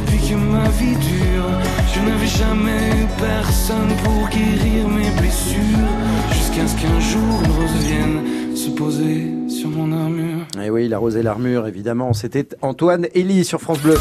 [0.31, 1.49] que ma vie dure,
[1.93, 5.89] je n'avais jamais eu personne pour guérir mes blessures.
[6.31, 10.45] Jusqu'à ce qu'un jour une rose vienne se poser sur mon armure.
[10.57, 13.97] Et eh oui, la rose et l'armure, évidemment, c'était Antoine Elie sur France Bleu.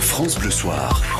[0.00, 1.17] France Bleu Soir.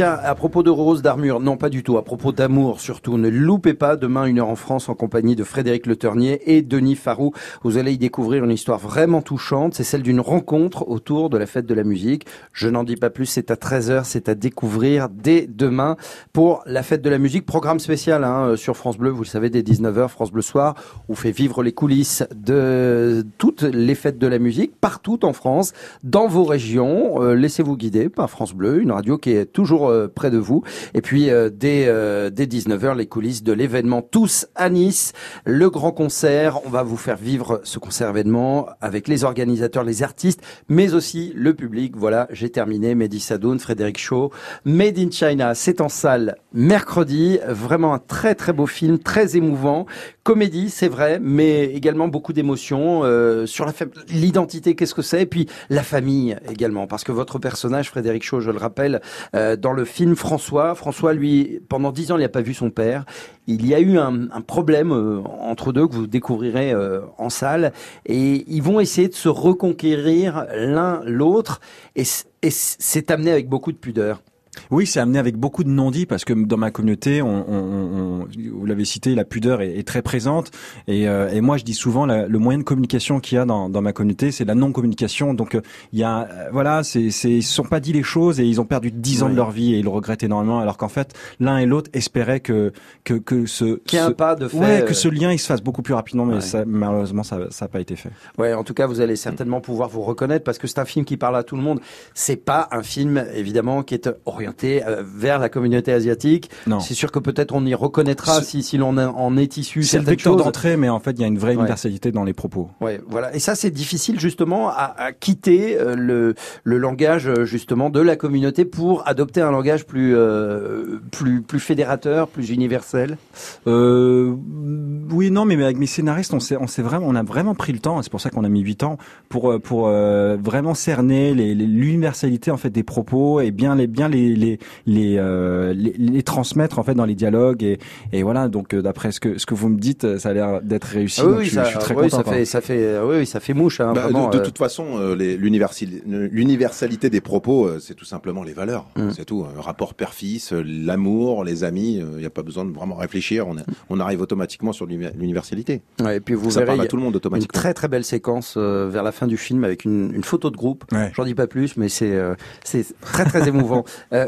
[0.00, 3.28] Tiens, à propos de rose, d'armure, non pas du tout, à propos d'amour surtout, ne
[3.28, 6.94] loupez pas demain une heure en France en compagnie de Frédéric Le Ternier et Denis
[6.94, 7.34] Farou.
[7.64, 11.44] Vous allez y découvrir une histoire vraiment touchante, c'est celle d'une rencontre autour de la
[11.44, 12.24] fête de la musique.
[12.54, 15.96] Je n'en dis pas plus, c'est à 13h, c'est à découvrir dès demain
[16.32, 17.44] pour la fête de la musique.
[17.44, 20.76] Programme spécial hein, sur France Bleu, vous le savez, dès 19h, France Bleu Soir,
[21.10, 25.74] où fait vivre les coulisses de toutes les fêtes de la musique, partout en France,
[26.04, 27.22] dans vos régions.
[27.22, 30.62] Euh, laissez-vous guider par France Bleu, une radio qui est toujours euh, près de vous.
[30.94, 35.12] Et puis euh, dès, euh, dès 19h, les coulisses de l'événement Tous à Nice,
[35.44, 36.64] le grand concert.
[36.66, 41.32] On va vous faire vivre ce concert événement avec les organisateurs, les artistes, mais aussi
[41.34, 41.96] le public.
[41.96, 42.94] Voilà, j'ai terminé.
[42.94, 44.30] Mehdi Sadoun, Frédéric Shaw,
[44.64, 47.38] Made in China, c'est en salle mercredi.
[47.46, 49.86] Vraiment un très très beau film, très émouvant.
[50.22, 53.66] Comédie, c'est vrai, mais également beaucoup d'émotions euh, sur
[54.08, 58.40] l'identité, qu'est-ce que c'est, et puis la famille également, parce que votre personnage, Frédéric Shaw,
[58.40, 59.00] je le rappelle,
[59.34, 62.70] euh, dans le film François, François, lui, pendant dix ans, il n'a pas vu son
[62.70, 63.04] père.
[63.46, 67.30] Il y a eu un, un problème euh, entre deux que vous découvrirez euh, en
[67.30, 67.72] salle,
[68.06, 71.60] et ils vont essayer de se reconquérir l'un l'autre,
[71.96, 72.04] et,
[72.42, 74.22] et c'est amené avec beaucoup de pudeur.
[74.70, 78.28] Oui, c'est amené avec beaucoup de non-dits parce que dans ma communauté, on, on, on
[78.52, 80.50] vous l'avez cité, la pudeur est, est très présente.
[80.88, 83.44] Et, euh, et, moi, je dis souvent, la, le moyen de communication qu'il y a
[83.44, 85.34] dans, dans ma communauté, c'est la non-communication.
[85.34, 85.60] Donc, euh,
[85.92, 88.44] il y a, euh, voilà, c'est, c'est, ils se sont pas dit les choses et
[88.44, 89.32] ils ont perdu dix ans oui.
[89.32, 90.58] de leur vie et ils le regrettent énormément.
[90.58, 92.72] Alors qu'en fait, l'un et l'autre espéraient que
[93.04, 95.38] que que ce qu'il y ait un pas de fait, ouais, que ce lien il
[95.38, 96.40] se fasse beaucoup plus rapidement, mais ouais.
[96.40, 98.10] ça, malheureusement, ça n'a pas été fait.
[98.36, 101.04] Ouais, en tout cas, vous allez certainement pouvoir vous reconnaître parce que c'est un film
[101.04, 101.80] qui parle à tout le monde.
[102.14, 106.50] C'est pas un film évidemment qui est orienté euh, vers la communauté asiatique.
[106.80, 109.82] C'est sûr que peut-être on y reconnaîtra si, si l'on en est issu.
[109.82, 111.60] C'est le vecteur d'entrée, mais en fait, il y a une vraie ouais.
[111.60, 112.68] universalité dans les propos.
[112.80, 113.34] Ouais, voilà.
[113.34, 118.00] Et ça, c'est difficile justement à, à quitter euh, le, le langage euh, justement de
[118.00, 123.18] la communauté pour adopter un langage plus euh, plus plus fédérateur, plus universel.
[123.66, 127.72] Oui, non, mais avec mes scénaristes, on s'est on s'est vraiment on a vraiment pris
[127.72, 128.00] le temps.
[128.02, 128.98] C'est pour ça qu'on a mis huit ans
[129.28, 134.58] pour pour vraiment cerner l'universalité en fait des propos et bien les bien les, les
[134.86, 137.78] les, euh, les, les transmettre en fait dans les dialogues et,
[138.12, 138.48] et voilà.
[138.48, 141.20] Donc euh, d'après ce que ce que vous me dites ça a l'air d'être réussi.
[141.24, 143.40] Ah oui, je, ça, je, suis très oui, content ça fait ça fait oui ça
[143.40, 147.94] fait mouche hein, bah, vraiment, de, de, toute façon euh, l'universalité des propos euh, c'est
[147.94, 148.86] tout simplement les valeurs.
[148.96, 149.10] Mm.
[149.10, 149.46] c'est tout.
[149.56, 153.46] Un rapport père-fils l'amour les amis il n'y a pas besoin de vraiment réfléchir.
[153.48, 155.82] On, a, on arrive automatiquement sur l'universalité.
[156.00, 157.88] Ouais, et puis vous ça verrez parle à tout le monde automatiquement une très très
[157.88, 160.84] belle séquence vers la fin du film avec une, une photo de groupe.
[160.92, 161.10] Ouais.
[161.14, 162.18] j'en dis pas plus mais c'est
[162.64, 163.84] c'est très très émouvant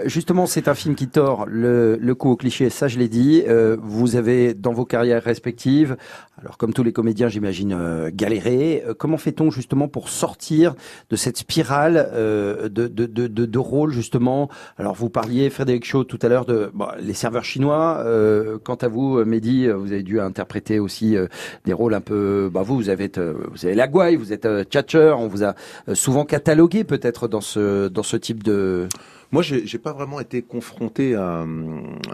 [0.06, 3.42] justement c'est un film qui tord le, le coup au cliché, ça je l'ai dit.
[3.48, 5.96] Euh, vous avez dans vos carrières respectives,
[6.40, 8.84] alors comme tous les comédiens j'imagine, euh, galéré.
[8.86, 10.74] Euh, comment fait-on justement pour sortir
[11.10, 14.50] de cette spirale euh, de, de, de, de, de rôle justement?
[14.76, 18.02] Alors vous parliez, Frédéric Shaw, tout à l'heure de les serveurs chinois.
[18.04, 21.16] Euh, quant à vous, Mehdi, vous avez dû interpréter aussi
[21.64, 22.50] des rôles un peu...
[22.52, 25.54] Bah vous, vous avez, vous avez la vous êtes tchatcher, on vous a
[25.94, 28.88] souvent catalogué peut-être dans ce, dans ce type de...
[29.32, 31.44] Moi, j'ai pas vraiment été confronté à,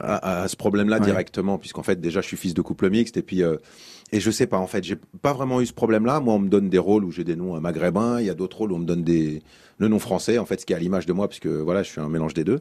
[0.01, 1.05] à, à ce problème-là ouais.
[1.05, 3.57] directement, puisqu'en fait, déjà, je suis fils de couple mixte, et puis, euh,
[4.13, 6.21] et je sais pas, en fait, j'ai pas vraiment eu ce problème-là.
[6.21, 8.59] Moi, on me donne des rôles où j'ai des noms maghrébins, il y a d'autres
[8.59, 9.43] rôles où on me donne des
[9.79, 11.91] le nom français, en fait, ce qui est à l'image de moi, puisque voilà, je
[11.91, 12.61] suis un mélange des deux.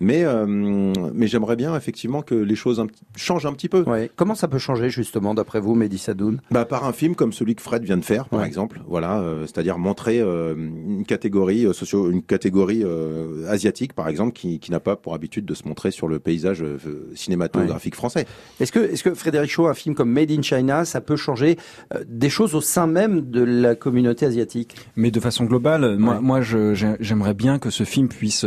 [0.00, 3.82] Mais, euh, mais j'aimerais bien effectivement que les choses un, changent un petit peu.
[3.82, 4.10] Ouais.
[4.14, 6.40] Comment ça peut changer justement d'après vous, Mehdi Sadoun?
[6.50, 8.46] Bah, Par un film comme celui que Fred vient de faire, par ouais.
[8.46, 8.80] exemple.
[8.86, 14.32] Voilà, euh, c'est-à-dire montrer euh, une catégorie euh, socio, une catégorie euh, asiatique, par exemple,
[14.32, 16.78] qui, qui n'a pas pour habitude de se montrer sur le paysage euh,
[17.14, 17.98] cinématographique ouais.
[17.98, 18.26] français.
[18.60, 21.56] Est-ce que, est-ce que Frédéric Shaw, un film comme Made in China, ça peut changer
[22.06, 24.76] des choses au sein même de la communauté asiatique?
[24.96, 28.46] Mais de façon globale, moi, moi, j'aimerais bien que ce film puisse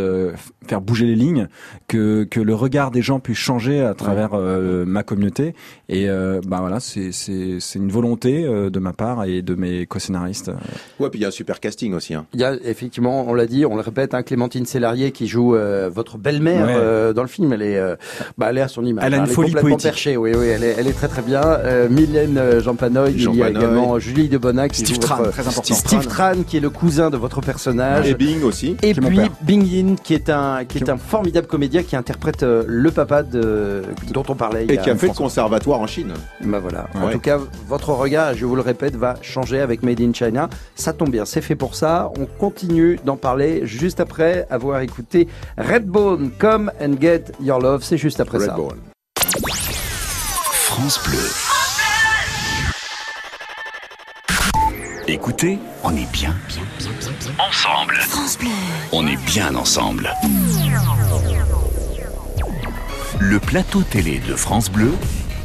[0.67, 1.40] faire bouger les lignes
[1.87, 4.39] que, que le regard des gens puisse changer à travers ouais.
[4.39, 5.55] euh, ma communauté.
[5.89, 9.55] Et euh, bah voilà, c'est c'est c'est une volonté euh, de ma part et de
[9.55, 10.51] mes co-scénaristes.
[10.99, 12.13] Ouais, puis il y a un super casting aussi.
[12.13, 12.25] Hein.
[12.33, 15.55] Il y a effectivement, on l'a dit, on le répète, hein, Clémentine Célarier qui joue
[15.55, 16.75] euh, votre belle-mère ouais.
[16.75, 17.53] Euh, dans le film.
[17.53, 17.81] Elle est,
[18.37, 19.03] bah, elle est à son image.
[19.05, 19.83] Elle a une hein, elle folie poétique.
[19.83, 20.17] perchée.
[20.17, 21.41] Oui, oui, elle est, elle est très très bien.
[21.89, 23.59] Mylène Jean Panoy, Jean il y a Panoy.
[23.59, 25.73] également Julie Debonac, qui Steve joue Tran, votre, très important.
[25.73, 28.09] Steve Tran, qui est le cousin de votre personnage.
[28.09, 28.77] Et Bing aussi.
[28.81, 32.63] Et puis Bing Yin, qui est un qui est un formidable comédien qui interprète euh,
[32.67, 34.65] le papa de dont on parlait.
[34.65, 36.13] Et qui a fait le conservatoire en Chine.
[36.41, 36.87] Bah voilà.
[36.95, 37.01] Ouais.
[37.01, 40.49] En tout cas, votre regard, je vous le répète, va changer avec Made in China.
[40.75, 42.11] Ça tombe bien, c'est fait pour ça.
[42.19, 47.83] On continue d'en parler juste après avoir écouté Redbone, Come and Get Your Love.
[47.83, 48.79] C'est juste après Redbone.
[49.17, 49.29] ça.
[50.53, 51.19] France Bleu.
[55.07, 57.45] Écoutez, on est bien, bien, bien, bien, bien.
[57.45, 57.95] ensemble.
[57.95, 58.49] France Bleu.
[58.93, 60.09] On est bien ensemble.
[63.19, 64.91] Le plateau télé de France Bleu,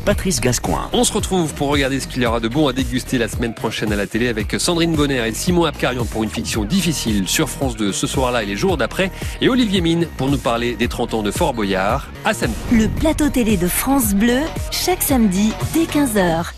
[0.05, 0.89] Patrice Gascoin.
[0.93, 3.55] On se retrouve pour regarder ce qu'il y aura de bon à déguster la semaine
[3.55, 7.49] prochaine à la télé avec Sandrine Bonner et Simon Abcarian pour une fiction difficile sur
[7.49, 9.11] France 2 ce soir-là et les jours d'après
[9.41, 12.57] et Olivier Mine pour nous parler des 30 ans de Fort Boyard à samedi.
[12.73, 16.53] Le plateau télé de France Bleu, chaque samedi dès 15h.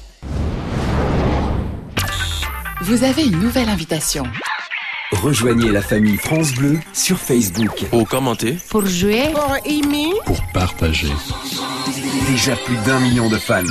[2.82, 4.24] Vous avez une nouvelle invitation.
[5.12, 7.86] Rejoignez la famille France Bleu sur Facebook.
[7.92, 8.58] Au commenter.
[8.68, 9.30] Pour jouer.
[9.32, 10.12] Pour aimer.
[10.26, 11.08] Pour partager.
[12.26, 13.62] Déjà plus d'un million de fans.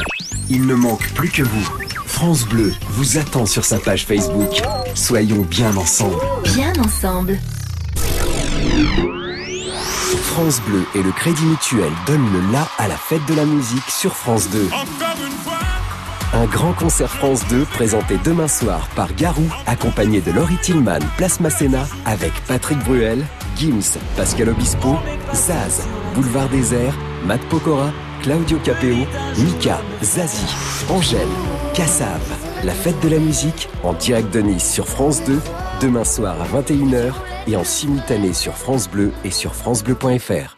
[0.49, 1.69] Il ne manque plus que vous.
[2.07, 4.61] France Bleu vous attend sur sa page Facebook.
[4.95, 6.17] Soyons bien ensemble.
[6.43, 7.37] Bien ensemble.
[10.33, 13.89] France Bleu et le Crédit Mutuel donnent le la à la fête de la musique
[13.89, 14.69] sur France 2.
[16.39, 21.39] Un grand concert France 2 présenté demain soir par Garou, accompagné de Laurie Tillman, Place
[21.39, 24.97] Masséna, avec Patrick Bruel, Gims, Pascal Obispo,
[25.33, 26.93] Zaz, Boulevard Désert,
[27.25, 29.07] Matt Pokora, Claudio Capeo,
[29.39, 30.45] Mika, Zazie,
[30.89, 31.27] Angèle,
[31.73, 32.21] Kassav.
[32.63, 35.39] La fête de la musique en direct de Nice sur France 2,
[35.81, 37.13] demain soir à 21h
[37.47, 40.55] et en simultané sur France Bleu et sur francebleu.fr.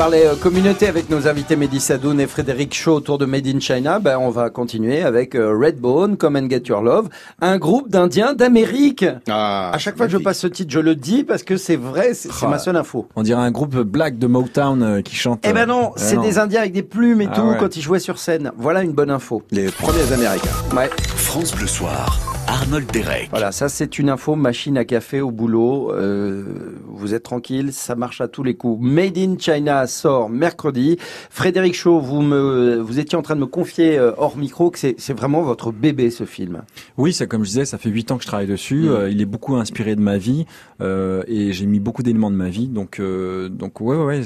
[0.00, 3.60] parlait euh, communauté avec nos invités Mehdi Sadoun et Frédéric Shaw autour de Made in
[3.60, 3.98] China.
[3.98, 7.10] Ben, on va continuer avec euh, Redbone, Come and Get Your Love,
[7.42, 9.04] un groupe d'Indiens d'Amérique.
[9.28, 11.76] Ah, à chaque fois que je passe ce titre, je le dis parce que c'est
[11.76, 12.46] vrai, c'est Ah.
[12.48, 13.08] ma seule info.
[13.14, 15.44] On dirait un groupe black de Motown euh, qui chante.
[15.46, 17.56] Eh ben non, c'est des Indiens avec des plumes et Ah tout ouais.
[17.60, 18.52] quand ils jouaient sur scène.
[18.56, 19.42] Voilà une bonne info.
[19.50, 20.48] Les premiers Américains.
[20.74, 20.88] Ouais.
[21.16, 22.18] France Bleu Soir,
[22.50, 23.28] Arnold Derek.
[23.30, 25.92] Voilà, ça c'est une info machine à café au boulot.
[25.92, 28.84] Euh, vous êtes tranquille, ça marche à tous les coups.
[28.84, 30.98] Made in China sort mercredi.
[31.30, 34.80] Frédéric Shaw, vous me, vous étiez en train de me confier euh, hors micro que
[34.80, 36.62] c'est vraiment votre bébé ce film.
[36.98, 38.86] Oui, c'est comme je disais, ça fait huit ans que je travaille dessus.
[38.86, 38.88] Mm.
[38.88, 40.44] Euh, il est beaucoup inspiré de ma vie
[40.80, 42.66] euh, et j'ai mis beaucoup d'éléments de ma vie.
[42.66, 44.22] Donc, euh, donc ouais, ouais,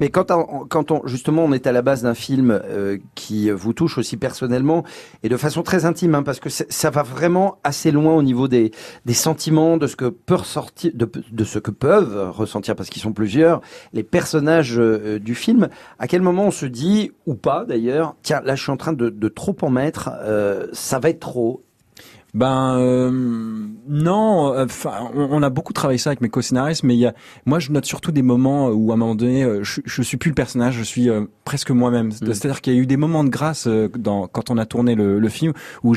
[0.00, 3.48] Mais quand on, quand on justement on est à la base d'un film euh, qui
[3.48, 4.84] vous touche aussi personnellement
[5.22, 8.48] et de façon très intime, hein, parce que ça va vraiment assez loin au niveau
[8.48, 8.70] des,
[9.04, 13.02] des sentiments, de ce que peut ressortir, de, de ce que peuvent ressentir, parce qu'ils
[13.02, 13.60] sont plusieurs,
[13.92, 15.68] les personnages euh, du film.
[15.98, 18.92] À quel moment on se dit ou pas d'ailleurs, tiens là je suis en train
[18.92, 21.62] de, de trop en mettre, euh, ça va être trop.
[22.34, 23.10] Ben euh,
[23.88, 27.14] non, enfin on, on a beaucoup travaillé ça avec mes co-scénaristes, mais il y a,
[27.46, 30.28] moi je note surtout des moments où à un moment donné, je, je suis plus
[30.28, 32.12] le personnage, je suis euh, presque moi-même.
[32.12, 34.94] C'est-à-dire qu'il y a eu des moments de grâce euh, dans, quand on a tourné
[34.94, 35.94] le, le film où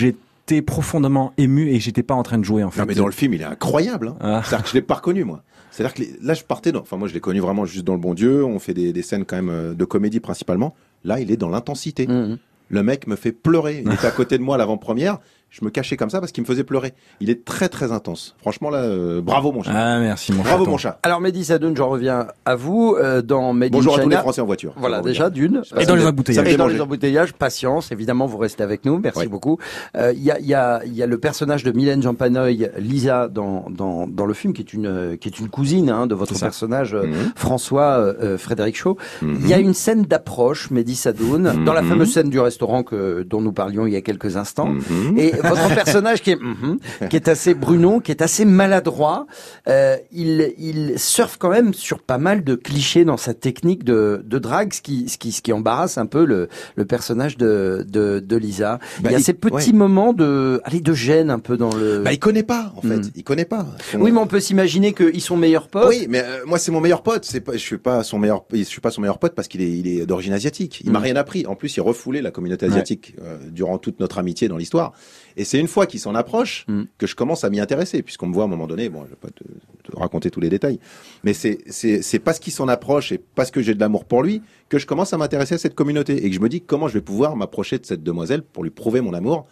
[0.52, 2.82] j'étais profondément ému et j'étais pas en train de jouer en fait.
[2.82, 4.10] Non, mais dans le film, il est incroyable.
[4.10, 4.18] Hein.
[4.20, 4.41] Ah.
[4.43, 5.43] C'est-à-dire que je l'ai pas reconnu, moi.
[5.72, 7.93] C'est-à-dire que les- là, je partais dans, enfin, moi, je l'ai connu vraiment juste dans
[7.93, 8.43] le bon Dieu.
[8.43, 10.76] On fait des, des scènes quand même euh, de comédie principalement.
[11.06, 12.08] Là, il est dans l'intensité.
[12.08, 12.38] Mhm.
[12.70, 13.84] Le mec me fait pleurer.
[13.86, 15.20] Il était à côté de moi à l'avant-première.
[15.52, 16.93] Je me cachais comme ça parce qu'il me faisait pleurer.
[17.20, 18.36] Il est très, très intense.
[18.39, 19.74] Franchement, là, euh, bravo, mon chat.
[19.76, 20.72] Ah merci mon bravo, chaton.
[20.72, 20.97] mon chat.
[21.04, 24.16] Alors Mehdi Sadoun, j'en reviens à vous euh, dans Made Bonjour in à tous China.
[24.16, 24.74] les Français en voiture.
[24.78, 25.62] Voilà, déjà d'une.
[25.78, 26.47] Et dans les embouteillages.
[26.47, 28.99] Et dans les embouteillages, patience, évidemment, vous restez avec nous.
[28.99, 29.28] Merci Ouais.
[29.28, 29.58] beaucoup.
[29.97, 32.70] Euh, Il y, a, il y, a, il y a le personnage de Mylène Jampanoy,
[32.80, 36.08] Lisa, dans, dans, dans le film, qui est une, euh, qui est une cousine hein,
[36.08, 37.34] de votre personnage, euh, Mhm.
[37.36, 38.95] François euh, Frédéric Shaw.
[39.22, 39.38] Mhm.
[39.41, 41.89] Il y a une scène d'approche, Mehdi Sadoun, dans la Mhm.
[41.89, 44.74] fameuse scène du restaurant que, dont nous parlions il y a quelques instants.
[45.18, 46.79] Et votre personnage qui est, mhm,
[47.09, 49.27] qui est assez Bruno, qui est assez maladroit,
[49.67, 54.21] euh, il, il surfe quand même sur pas mal de clichés dans sa technique de,
[54.25, 57.85] de drague, ce qui, ce qui, ce qui embarrasse un peu le, le personnage de,
[57.87, 58.79] de, de Lisa.
[59.01, 59.77] Bah, il y a il- ces petits ouais.
[59.77, 61.99] moments de, allez, de gêne un peu dans le.
[62.03, 62.97] Bah, il connaît pas, en fait.
[62.97, 63.11] Mhm.
[63.15, 63.65] Il connaît pas.
[63.91, 65.87] Son- oui, mais on peut s'imaginer qu'ils sont meilleurs potes.
[65.89, 67.25] Oui, mais euh, moi c'est mon meilleur pote.
[67.25, 69.61] C'est pas, je suis pas son meilleur, je suis pas son meilleur pote parce qu'il
[69.61, 70.81] est, il est d'origine asiatique.
[70.85, 71.03] Il m'a Mm.
[71.03, 71.45] rien appris.
[71.47, 74.93] En plus, il refoulait la communauté asiatique euh, durant toute notre amitié dans l'histoire.
[75.38, 76.84] Et c'est une fois qu'il s'en approche Mm.
[76.97, 78.89] que je commence à m'y intéresser, puisqu'on me voit à un moment donné.
[78.89, 79.43] Bon, je vais pas te,
[79.89, 80.79] te raconter tous les détails,
[81.23, 84.23] mais c'est, c'est, c'est parce qu'il s'en approche et parce que j'ai de l'amour pour
[84.23, 86.88] lui que je commence à m'intéresser à cette communauté et que je me dis comment
[86.88, 89.47] je vais pouvoir m'approcher de cette demoiselle pour lui prouver mon amour.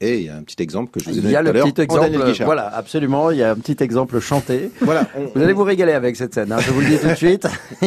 [0.00, 1.42] Et il y a un petit exemple que je vous ai Il donné y a
[1.42, 3.30] tout à le petit exemple, voilà, absolument.
[3.30, 4.70] Il y a un petit exemple chanté.
[4.80, 6.52] Voilà, on- Vous allez vous régaler avec cette scène.
[6.52, 7.46] hein, je vous le dis tout de suite.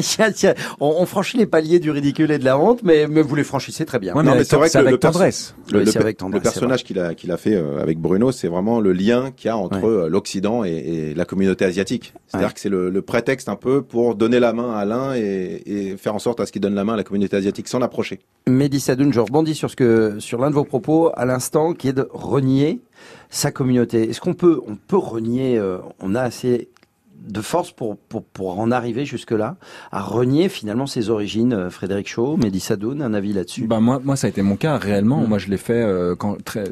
[0.80, 3.43] On, on franchit les paliers du ridicule et de la honte, mais, mais vous les
[3.43, 4.14] franchissez très bien.
[4.14, 5.55] Ouais, Non, mais mais c'est vrai que le avec perso- tendresse.
[5.72, 8.47] Le, le avec tendresse, le personnage qu'il a, qu'il a fait euh, avec Bruno, c'est
[8.47, 12.14] vraiment le lien qu'il y a entre euh, l'Occident et, et la communauté asiatique.
[12.28, 12.53] C'est-à-dire Ouais.
[12.53, 15.97] que c'est le, le prétexte un peu pour donner la main à l'un et, et
[15.97, 18.20] faire en sorte à ce qu'il donne la main à la communauté asiatique, s'en approcher.
[18.47, 21.89] Mehdi Sadoun, je rebondis sur ce que sur l'un de vos propos à l'instant, qui
[21.89, 22.81] est renier
[23.29, 24.09] sa communauté.
[24.09, 26.69] Est-ce qu'on peut on peut renier euh, On a assez
[27.28, 29.57] de force pour, pour, pour en arriver jusque-là,
[29.91, 33.68] à renier finalement ses origines, euh, Frédéric Shaw, Mehdi Sadoun, un avis là-dessus?
[33.68, 35.22] Bah moi, moi ça a été mon cas réellement.
[35.22, 35.28] Mm.
[35.28, 36.65] Moi je l'ai fait euh, quand très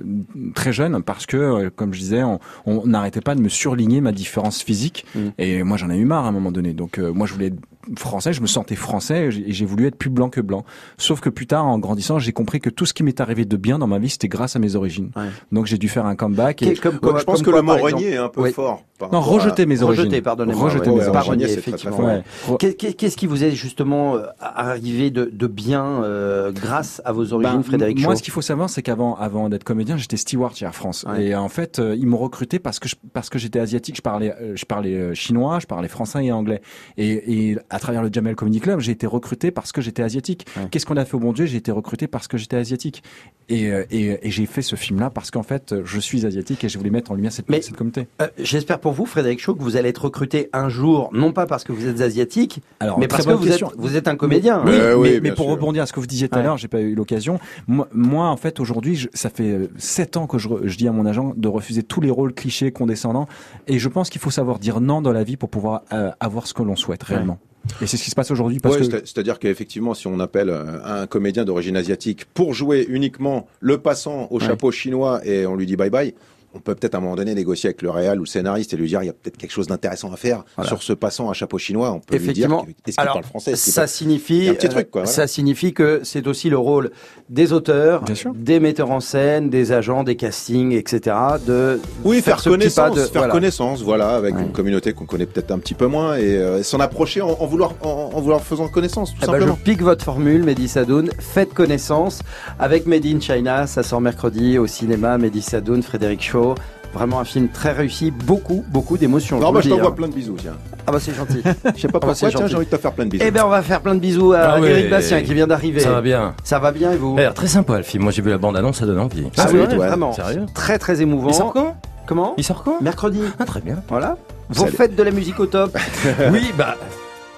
[0.53, 2.23] très jeune parce que euh, comme je disais,
[2.65, 5.19] on n'arrêtait pas de me surligner ma différence physique Mm.
[5.37, 6.73] et moi j'en ai eu marre à un moment donné.
[6.73, 9.95] Donc euh, moi je voulais être français, je me sentais français et j'ai- voulu être
[9.95, 10.65] plus blanc que blanc.
[10.97, 13.57] Sauf que plus tard en grandissant, j'ai compris que tout ce qui m'est arrivé de
[13.57, 15.11] bien dans ma vie, c'était grâce à mes origines.
[15.15, 15.23] Ouais.
[15.51, 17.65] Donc j'ai dû faire un comeback et comme Ouais, je pense comme que quoi, le
[17.65, 18.83] mot renier est un peu fort.
[19.01, 20.05] non, à- rejeter mes origines.
[20.05, 20.63] Rejeter, pardonnez-moi.
[20.69, 21.97] Rejeter ouais, mes ouais, effectivement.
[21.99, 22.23] ouais.
[22.57, 27.57] Qu'est-ce qui vous est justement euh, arrivé de, de bien euh, grâce à vos origines,
[27.57, 30.65] Ben, Frédéric Moi, ce qu'il faut savoir, c'est qu'avant, avant d'être comédien, j'étais steward chez
[30.65, 31.05] Air France.
[31.07, 31.25] Ouais.
[31.27, 33.95] Et en fait, euh, ils m'ont recruté parce que je, parce que j'étais asiatique.
[33.97, 36.61] Je parlais, je parlais chinois, je parlais français et anglais.
[36.97, 40.45] Et, et à travers le Jamel Comedy Club, j'ai été recruté parce que j'étais asiatique.
[40.57, 40.63] Ouais.
[40.71, 41.45] Qu'est-ce qu'on a fait au bon Dieu?
[41.45, 43.03] J'ai été recruté parce que j'étais asiatique.
[43.47, 46.77] Et, et, et j'ai fait ce film-là parce qu'en fait, je suis asiatique et je
[46.79, 48.07] voulais mettre en lumière cette, Mais- cette communauté.
[48.21, 51.45] Euh, J'espère pour vous, Frédéric Shaw, que vous allez être recruté un jour, non pas
[51.45, 53.71] parce que vous êtes asiatique, Alors, mais parce que vous êtes, question.
[53.77, 54.61] vous êtes un comédien.
[54.65, 55.53] Oui, mais, oui, mais bien pour sûr.
[55.53, 57.39] rebondir à ce que vous disiez tout à l'heure, j'ai pas eu l'occasion.
[57.67, 60.91] Moi, moi, en fait, aujourd'hui, ça fait euh, sept ans que je, je dis à
[60.91, 63.27] mon agent de refuser tous les rôles clichés, condescendants.
[63.67, 66.47] Et je pense qu'il faut savoir dire non dans la vie pour pouvoir euh, avoir
[66.47, 67.39] ce que l'on souhaite réellement.
[67.81, 70.19] Et c'est ce qui se passe aujourd'hui parce Ouais, que c'est- C'est-à-dire qu'effectivement, si on
[70.19, 74.45] appelle euh, un comédien d'origine asiatique pour jouer uniquement le passant au Ouais.
[74.45, 76.13] chapeau chinois et on lui dit bye bye,
[76.55, 78.77] on peut peut-être à un moment donné négocier avec le réal ou le scénariste et
[78.77, 81.33] lui dire il y a peut-être quelque chose d'intéressant à faire sur ce passant à
[81.33, 81.91] chapeau chinois.
[81.91, 82.63] On peut Effectivement.
[82.65, 85.11] lui dire est-ce qu'il parle français Ça signifie, un petit truc, quoi, voilà.
[85.13, 86.91] ça signifie que c'est aussi le rôle
[87.29, 88.03] des auteurs,
[88.35, 91.15] des metteurs en scène, des agents, des castings, etc.
[91.45, 93.33] De Oui, faire, connaissance, pas de- faire voilà.
[93.33, 96.79] connaissance, voilà, avec une communauté qu'on connaît peut-être un petit peu moins et euh, s'en
[96.79, 99.57] approcher en, en vouloir, en, en vouloir faisant connaissance, tout Eh ben, je simplement.
[99.63, 101.09] pique votre formule, Mehdi Sadoun.
[101.19, 102.21] Faites connaissance
[102.59, 103.67] avec Made in China.
[103.67, 105.17] Ça sort mercredi au cinéma.
[105.17, 106.44] Mehdi Sadoun, Frédéric Shaw.
[106.93, 108.09] Vraiment un film très réussi.
[108.09, 109.37] Beaucoup, beaucoup d'émotions.
[109.37, 109.95] Non, vous bah, le je dis, t'envoie hein.
[109.97, 110.53] plein de bisous, tiens.
[110.87, 111.41] Ah bah c'est gentil.
[111.75, 113.23] Je sais pas Ah bah, pourquoi, tiens, j'ai envie de te faire plein de bisous.
[113.27, 114.69] Eh ben on va faire plein de bisous à Ah ouais.
[114.69, 115.81] Eric Bastien qui vient d'arriver.
[115.81, 116.35] Ça va bien.
[116.43, 117.17] Ça va bien et vous?
[117.17, 118.03] L'air très sympa le film.
[118.03, 119.25] Moi j'ai vu la bande annonce, ça donne envie.
[119.37, 120.13] Ah C'est oui, vrai vraiment.
[120.13, 120.45] Sérieux?
[120.53, 121.29] Très très émouvant.
[121.29, 121.75] Il sort quand?
[122.05, 122.33] Comment?
[122.37, 122.81] Il sort quand?
[122.81, 123.19] Mercredi.
[123.39, 123.77] Ah très bien.
[123.89, 124.15] Voilà.
[124.51, 124.71] Salut.
[124.71, 125.75] fêtes de la musique au top.
[126.31, 126.75] oui, bah.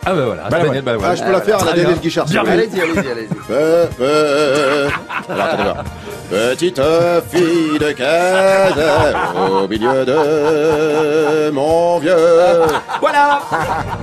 [0.10, 0.44] Ah bah voilà.
[0.44, 0.82] Bah, Daniel ouais.
[0.82, 1.10] Balavoine.
[1.12, 1.74] Ah, je peux la faire à la.
[1.74, 2.26] Daniel Guichard.
[2.28, 2.44] Bien.
[2.48, 3.28] Allez-y, allez-y, allez-y.
[3.28, 4.88] Pe- pe-
[5.34, 5.90] Alors, attendez.
[6.30, 6.82] Petite
[7.30, 8.74] fille de case
[9.38, 12.16] au milieu de mon vieux.
[13.02, 13.40] Voilà